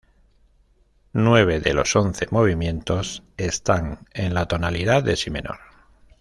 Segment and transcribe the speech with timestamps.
[1.13, 5.59] Nueve de los once movimientos están en la tonalidad de si menor.